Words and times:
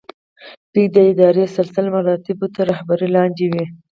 دوی 0.73 0.85
د 0.95 0.97
اداري 1.09 1.45
سلسله 1.57 1.87
مراتبو 1.95 2.45
تر 2.55 2.63
رهبرۍ 2.71 3.07
لاندې 3.17 3.45
وي. 3.51 3.65